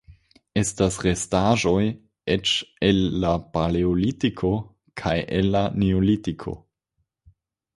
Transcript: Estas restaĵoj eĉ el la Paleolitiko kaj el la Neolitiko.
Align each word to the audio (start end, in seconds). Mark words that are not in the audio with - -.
Estas 0.59 0.95
restaĵoj 1.07 1.83
eĉ 2.35 2.53
el 2.87 3.01
la 3.25 3.35
Paleolitiko 3.59 4.51
kaj 5.03 5.15
el 5.37 5.53
la 5.57 5.63
Neolitiko. 5.85 6.57